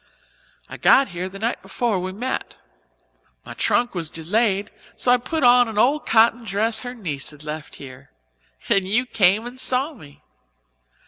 [0.67, 2.55] I got here the night before we met.
[3.45, 7.43] My trunk was delayed so I put on an old cotton dress her niece had
[7.43, 8.09] left here
[8.67, 10.23] and you came and saw me.